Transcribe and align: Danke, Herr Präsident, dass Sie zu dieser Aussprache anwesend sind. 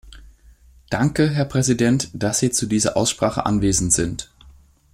Danke, 0.89 1.29
Herr 1.29 1.45
Präsident, 1.45 2.09
dass 2.13 2.39
Sie 2.39 2.49
zu 2.49 2.65
dieser 2.65 2.97
Aussprache 2.97 3.45
anwesend 3.45 3.93
sind. 3.93 4.31